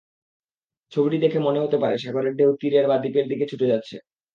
[0.91, 3.95] ছবিটি দেখে মনে হতে পারে সাগরের ঢেউ তীরের বা দ্বীপের দিকে ছুটে যাচ্ছে।